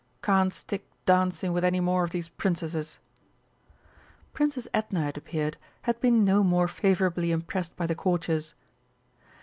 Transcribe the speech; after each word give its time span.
Can't 0.23 0.51
stick 0.51 0.83
dancing 1.05 1.53
with 1.53 1.63
any 1.63 1.79
more 1.79 2.03
of 2.03 2.09
these 2.09 2.27
Princesses!" 2.27 2.97
Princess 4.33 4.67
Edna, 4.73 5.05
it 5.09 5.15
appeared, 5.17 5.57
had 5.83 6.01
been 6.01 6.25
no 6.25 6.41
more 6.43 6.67
favourably 6.67 7.29
impressed 7.31 7.75
by 7.77 7.85
the 7.85 7.93
Courtiers. 7.93 8.55